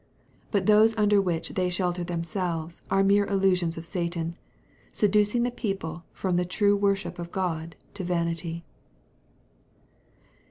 But 0.49 0.65
those 0.65 0.97
under 0.97 1.21
which 1.21 1.49
they 1.49 1.69
shelter 1.69 2.03
themselves 2.03 2.81
are 2.89 3.03
mere 3.03 3.27
illusions 3.27 3.77
of 3.77 3.85
Satan, 3.85 4.35
seducing 4.91 5.43
the 5.43 5.51
people 5.51 6.05
from 6.11 6.37
the 6.37 6.43
true 6.43 6.75
worship 6.75 7.19
of 7.19 7.31
God 7.31 7.75
to 7.93 8.03
vanity. 8.03 8.63